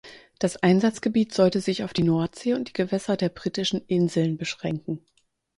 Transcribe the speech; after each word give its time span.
Das 0.39 0.57
Einsatzgebiet 0.57 1.31
sollte 1.31 1.61
sich 1.61 1.83
auf 1.83 1.93
die 1.93 2.01
Nordsee 2.01 2.55
und 2.55 2.69
die 2.69 2.73
Gewässer 2.73 3.17
der 3.17 3.29
britischen 3.29 3.85
Inseln 3.85 4.35
beschränken. 4.35 5.05